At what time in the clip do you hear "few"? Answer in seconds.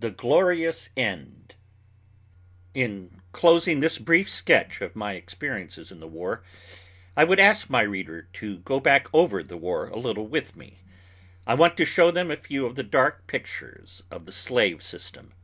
12.38-12.64